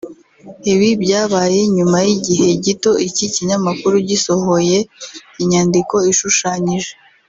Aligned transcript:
Ibi 0.71 0.89
byabaye 1.03 1.59
nyuma 1.75 1.97
y’igihe 2.07 2.47
gito 2.65 2.91
iki 3.07 3.25
kinyamakuru 3.33 3.95
gisohoye 4.09 4.77
inyandiko 5.41 5.95
ishushanyije 6.13 6.91